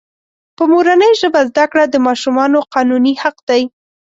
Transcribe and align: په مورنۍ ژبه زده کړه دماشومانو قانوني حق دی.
په 0.57 0.63
مورنۍ 0.71 1.11
ژبه 1.21 1.41
زده 1.49 1.65
کړه 1.71 1.83
دماشومانو 1.95 2.59
قانوني 2.73 3.13
حق 3.23 3.37
دی. 3.49 3.61